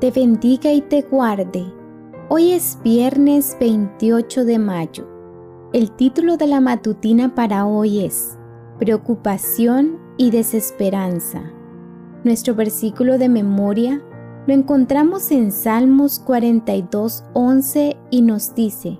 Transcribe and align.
te 0.00 0.10
bendiga 0.10 0.72
y 0.72 0.80
te 0.80 1.02
guarde. 1.02 1.70
Hoy 2.30 2.52
es 2.52 2.78
viernes 2.82 3.54
28 3.60 4.46
de 4.46 4.58
mayo. 4.58 5.06
El 5.74 5.90
título 5.90 6.38
de 6.38 6.46
la 6.46 6.60
matutina 6.60 7.34
para 7.34 7.66
hoy 7.66 8.06
es 8.06 8.38
Preocupación 8.78 9.98
y 10.16 10.30
desesperanza. 10.30 11.42
Nuestro 12.24 12.54
versículo 12.54 13.18
de 13.18 13.28
memoria 13.28 14.02
lo 14.46 14.54
encontramos 14.54 15.30
en 15.32 15.52
Salmos 15.52 16.18
42, 16.18 17.24
11 17.34 17.98
y 18.10 18.22
nos 18.22 18.54
dice, 18.54 18.98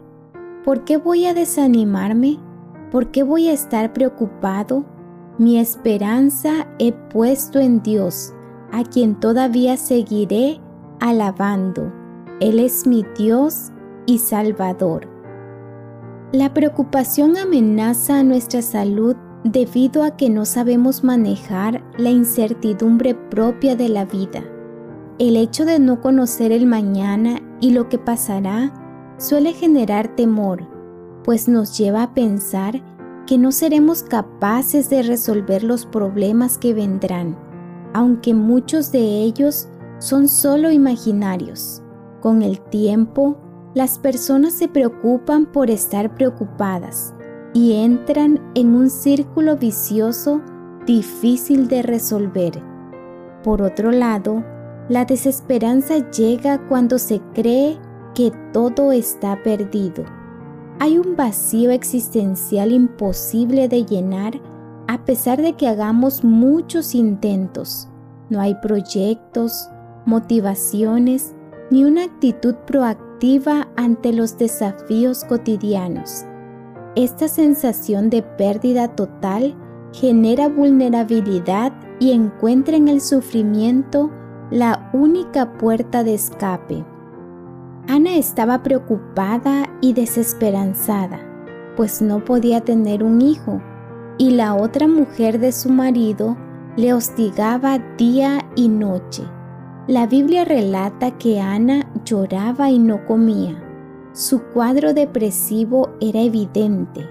¿por 0.67 0.85
qué 0.85 0.99
voy 0.99 1.25
a 1.25 1.33
desanimarme? 1.33 2.39
¿Por 2.93 3.11
qué 3.11 3.23
voy 3.23 3.49
a 3.49 3.55
estar 3.55 3.95
preocupado? 3.95 4.85
Mi 5.39 5.59
esperanza 5.59 6.69
he 6.79 6.93
puesto 6.93 7.59
en 7.59 7.83
Dios, 7.83 8.35
a 8.71 8.85
quien 8.85 9.19
todavía 9.19 9.79
seguiré 9.79 10.61
alabando. 11.01 11.93
Él 12.41 12.59
es 12.59 12.87
mi 12.87 13.05
Dios 13.17 13.71
y 14.07 14.19
Salvador. 14.19 15.09
La 16.33 16.55
preocupación 16.55 17.37
amenaza 17.37 18.23
nuestra 18.23 18.63
salud 18.63 19.17
debido 19.45 20.03
a 20.03 20.17
que 20.17 20.31
no 20.31 20.45
sabemos 20.45 21.03
manejar 21.03 21.83
la 21.97 22.11
incertidumbre 22.11 23.15
propia 23.15 23.75
de 23.75 23.89
la 23.89 24.05
vida. 24.05 24.45
El 25.19 25.37
hecho 25.37 25.65
de 25.65 25.79
no 25.79 26.01
conocer 26.01 26.53
el 26.53 26.67
mañana 26.67 27.41
y 27.61 27.73
lo 27.73 27.89
que 27.89 27.99
pasará 27.99 28.73
suele 29.19 29.53
generar 29.53 30.15
temor, 30.15 30.67
pues 31.25 31.49
nos 31.49 31.77
lleva 31.77 32.03
a 32.03 32.15
pensar 32.15 32.83
que 33.27 33.39
no 33.39 33.53
seremos 33.53 34.03
capaces 34.03 34.89
de 34.91 35.03
resolver 35.03 35.63
los 35.63 35.87
problemas 35.87 36.59
que 36.59 36.75
vendrán, 36.75 37.37
aunque 37.93 38.35
muchos 38.35 38.93
de 38.93 39.01
ellos 39.23 39.69
son 40.01 40.27
solo 40.29 40.73
imaginarios. 40.73 41.83
Con 42.21 42.43
el 42.43 42.61
tiempo, 42.61 43.37
las 43.75 43.99
personas 43.99 44.55
se 44.55 44.67
preocupan 44.67 45.47
por 45.47 45.71
estar 45.71 46.15
preocupadas 46.15 47.15
y 47.55 47.75
entran 47.75 48.41
en 48.55 48.75
un 48.75 48.91
círculo 48.91 49.57
vicioso 49.57 50.41
difícil 50.87 51.69
de 51.69 51.83
resolver. 51.83 52.61
Por 53.45 53.63
otro 53.63 53.93
lado, 53.93 54.45
la 54.89 55.05
desesperanza 55.05 56.11
llega 56.11 56.67
cuando 56.67 56.99
se 56.99 57.21
cree 57.35 57.79
que 58.15 58.33
todo 58.53 58.91
está 58.91 59.41
perdido. 59.43 60.05
Hay 60.81 60.99
un 60.99 61.15
vacío 61.15 61.71
existencial 61.71 62.73
imposible 62.73 63.69
de 63.69 63.85
llenar 63.85 64.41
a 64.89 65.05
pesar 65.05 65.41
de 65.41 65.53
que 65.53 65.69
hagamos 65.69 66.25
muchos 66.25 66.97
intentos. 66.97 67.89
No 68.31 68.41
hay 68.41 68.57
proyectos, 68.57 69.69
motivaciones 70.11 71.35
ni 71.71 71.85
una 71.85 72.05
actitud 72.05 72.55
proactiva 72.67 73.69
ante 73.77 74.13
los 74.13 74.37
desafíos 74.37 75.25
cotidianos. 75.25 76.25
Esta 76.97 77.29
sensación 77.29 78.11
de 78.11 78.23
pérdida 78.23 78.89
total 78.89 79.57
genera 79.93 80.49
vulnerabilidad 80.49 81.73
y 82.01 82.11
encuentra 82.11 82.77
en 82.77 82.89
el 82.89 83.01
sufrimiento 83.01 84.11
la 84.51 84.91
única 84.93 85.53
puerta 85.53 86.03
de 86.03 86.15
escape. 86.15 86.85
Ana 87.89 88.17
estaba 88.17 88.63
preocupada 88.63 89.71
y 89.81 89.93
desesperanzada, 89.93 91.21
pues 91.77 92.03
no 92.03 92.25
podía 92.25 92.61
tener 92.61 93.05
un 93.05 93.21
hijo, 93.23 93.63
y 94.19 94.31
la 94.31 94.55
otra 94.55 94.89
mujer 94.89 95.39
de 95.39 95.53
su 95.53 95.71
marido 95.71 96.37
le 96.77 96.93
hostigaba 96.93 97.79
día 97.97 98.45
y 98.57 98.69
noche. 98.69 99.23
La 99.89 100.07
Biblia 100.07 100.45
relata 100.45 101.17
que 101.19 101.41
Ana 101.41 101.91
lloraba 102.05 102.71
y 102.71 102.79
no 102.79 103.07
comía. 103.07 103.61
Su 104.13 104.43
cuadro 104.43 104.93
depresivo 104.93 105.89
era 106.01 106.21
evidente. 106.21 107.09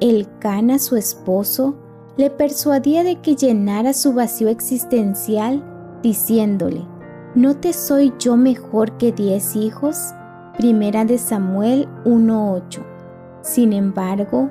El 0.00 0.26
Cana, 0.40 0.78
su 0.78 0.96
esposo, 0.96 1.76
le 2.16 2.28
persuadía 2.28 3.04
de 3.04 3.20
que 3.20 3.36
llenara 3.36 3.92
su 3.92 4.12
vacío 4.12 4.48
existencial 4.48 5.62
diciéndole, 6.02 6.84
¿no 7.34 7.56
te 7.56 7.72
soy 7.72 8.12
yo 8.18 8.36
mejor 8.36 8.98
que 8.98 9.12
diez 9.12 9.54
hijos? 9.54 10.12
Primera 10.58 11.04
de 11.04 11.16
Samuel 11.16 11.88
1.8. 12.04 12.80
Sin 13.42 13.72
embargo, 13.72 14.50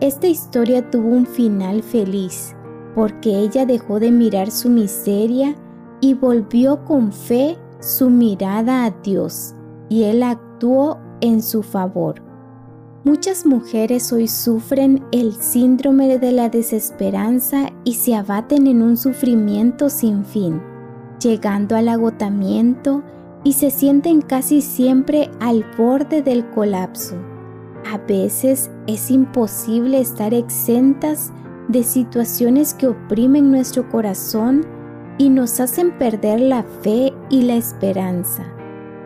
esta 0.00 0.26
historia 0.26 0.90
tuvo 0.90 1.08
un 1.08 1.26
final 1.26 1.82
feliz, 1.82 2.54
porque 2.94 3.38
ella 3.38 3.64
dejó 3.64 4.00
de 4.00 4.10
mirar 4.10 4.50
su 4.50 4.68
miseria 4.68 5.54
y 6.00 6.14
volvió 6.14 6.84
con 6.84 7.12
fe 7.12 7.58
su 7.80 8.10
mirada 8.10 8.84
a 8.84 8.90
Dios, 8.90 9.54
y 9.88 10.04
Él 10.04 10.22
actuó 10.22 10.98
en 11.20 11.42
su 11.42 11.62
favor. 11.62 12.22
Muchas 13.04 13.46
mujeres 13.46 14.12
hoy 14.12 14.26
sufren 14.26 15.04
el 15.12 15.34
síndrome 15.34 16.18
de 16.18 16.32
la 16.32 16.48
desesperanza 16.48 17.70
y 17.84 17.94
se 17.94 18.16
abaten 18.16 18.66
en 18.66 18.82
un 18.82 18.96
sufrimiento 18.96 19.90
sin 19.90 20.24
fin, 20.24 20.60
llegando 21.20 21.76
al 21.76 21.88
agotamiento 21.88 23.04
y 23.44 23.52
se 23.52 23.70
sienten 23.70 24.22
casi 24.22 24.60
siempre 24.60 25.30
al 25.38 25.64
borde 25.78 26.20
del 26.20 26.50
colapso. 26.50 27.14
A 27.92 27.98
veces 27.98 28.72
es 28.88 29.08
imposible 29.12 30.00
estar 30.00 30.34
exentas 30.34 31.32
de 31.68 31.84
situaciones 31.84 32.74
que 32.74 32.88
oprimen 32.88 33.52
nuestro 33.52 33.88
corazón 33.88 34.66
y 35.18 35.28
nos 35.28 35.60
hacen 35.60 35.92
perder 35.98 36.40
la 36.40 36.62
fe 36.62 37.12
y 37.30 37.42
la 37.42 37.54
esperanza. 37.54 38.44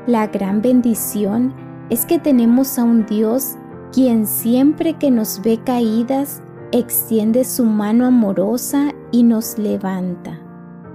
La 0.06 0.26
gran 0.26 0.62
bendición 0.62 1.54
es 1.91 2.06
que 2.06 2.19
tenemos 2.19 2.78
a 2.78 2.84
un 2.84 3.06
Dios 3.06 3.56
quien 3.93 4.26
siempre 4.26 4.94
que 4.94 5.10
nos 5.10 5.43
ve 5.43 5.60
caídas, 5.65 6.43
extiende 6.72 7.44
su 7.44 7.65
mano 7.65 8.06
amorosa 8.06 8.93
y 9.10 9.25
nos 9.25 9.59
levanta. 9.59 10.38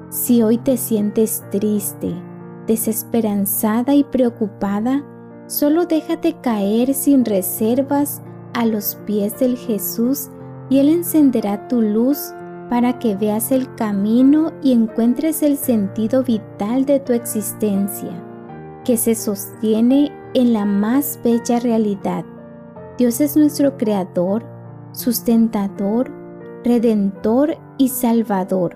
Si 0.09 0.41
hoy 0.41 0.57
te 0.57 0.77
sientes 0.77 1.43
triste, 1.51 2.13
desesperanzada 2.67 3.93
y 3.93 4.05
preocupada, 4.05 5.03
solo 5.47 5.85
déjate 5.85 6.39
caer 6.39 6.93
sin 6.93 7.25
reservas 7.25 8.21
a 8.53 8.65
los 8.65 8.95
pies 9.05 9.37
del 9.39 9.57
Jesús 9.57 10.29
y 10.69 10.79
Él 10.79 10.89
encenderá 10.89 11.67
tu 11.67 11.81
luz 11.81 12.33
para 12.69 12.99
que 12.99 13.15
veas 13.15 13.51
el 13.51 13.73
camino 13.75 14.51
y 14.61 14.73
encuentres 14.73 15.43
el 15.43 15.57
sentido 15.57 16.23
vital 16.23 16.85
de 16.85 16.99
tu 16.99 17.13
existencia, 17.13 18.11
que 18.83 18.97
se 18.97 19.15
sostiene 19.15 20.11
en 20.33 20.53
la 20.53 20.65
más 20.65 21.19
bella 21.23 21.59
realidad. 21.59 22.25
Dios 22.97 23.21
es 23.21 23.37
nuestro 23.37 23.77
Creador, 23.77 24.43
sustentador, 24.91 26.11
redentor 26.63 27.57
y 27.77 27.89
salvador. 27.89 28.75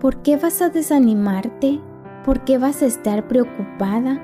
¿Por 0.00 0.22
qué 0.22 0.36
vas 0.36 0.62
a 0.62 0.70
desanimarte? 0.70 1.80
¿Por 2.24 2.44
qué 2.44 2.58
vas 2.58 2.82
a 2.82 2.86
estar 2.86 3.28
preocupada? 3.28 4.20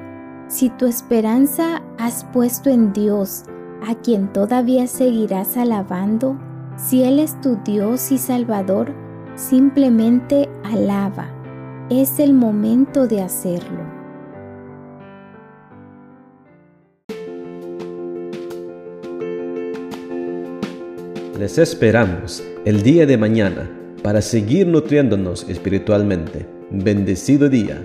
Si 0.48 0.70
tu 0.70 0.86
esperanza 0.86 1.82
has 1.98 2.24
puesto 2.24 2.70
en 2.70 2.92
Dios, 2.92 3.44
a 3.86 3.94
quien 3.94 4.32
todavía 4.32 4.86
seguirás 4.86 5.56
alabando, 5.56 6.36
si 6.76 7.02
Él 7.02 7.18
es 7.18 7.40
tu 7.40 7.56
Dios 7.64 8.12
y 8.12 8.18
Salvador, 8.18 8.92
simplemente 9.34 10.48
alaba. 10.62 11.28
Es 11.90 12.18
el 12.18 12.32
momento 12.34 13.06
de 13.06 13.22
hacerlo. 13.22 13.96
Les 21.38 21.58
esperamos 21.58 22.42
el 22.64 22.82
día 22.82 23.06
de 23.06 23.18
mañana 23.18 23.70
para 24.02 24.22
seguir 24.22 24.66
nutriéndonos 24.66 25.48
espiritualmente. 25.48 26.46
Bendecido 26.70 27.48
día. 27.48 27.82